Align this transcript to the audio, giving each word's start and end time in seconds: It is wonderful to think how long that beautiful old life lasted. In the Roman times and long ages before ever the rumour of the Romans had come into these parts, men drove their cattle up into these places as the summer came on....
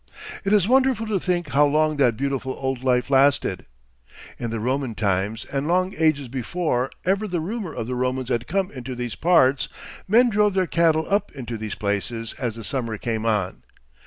It 0.43 0.51
is 0.51 0.67
wonderful 0.67 1.05
to 1.05 1.19
think 1.19 1.49
how 1.49 1.67
long 1.67 1.97
that 1.97 2.17
beautiful 2.17 2.57
old 2.59 2.83
life 2.83 3.11
lasted. 3.11 3.67
In 4.39 4.49
the 4.49 4.59
Roman 4.59 4.95
times 4.95 5.45
and 5.45 5.67
long 5.67 5.93
ages 5.95 6.27
before 6.27 6.89
ever 7.05 7.27
the 7.27 7.39
rumour 7.39 7.71
of 7.75 7.85
the 7.85 7.93
Romans 7.93 8.29
had 8.29 8.47
come 8.47 8.71
into 8.71 8.95
these 8.95 9.13
parts, 9.13 9.69
men 10.07 10.31
drove 10.31 10.55
their 10.55 10.65
cattle 10.65 11.05
up 11.07 11.31
into 11.33 11.55
these 11.55 11.75
places 11.75 12.33
as 12.39 12.55
the 12.55 12.63
summer 12.63 12.97
came 12.97 13.27
on.... 13.27 13.61